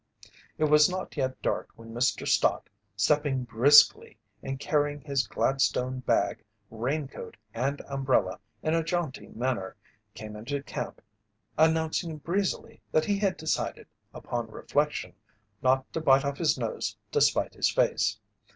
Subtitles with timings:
[0.57, 2.27] It was not yet dark when Mr.
[2.27, 9.75] Stott, stepping briskly and carrying his Gladstone bag, raincoat, and umbrella in a jaunty manner,
[10.15, 11.03] came into camp
[11.55, 15.13] announcing breezily that he had decided, upon reflection,
[15.61, 18.17] not to "bite off his nose to spite his face."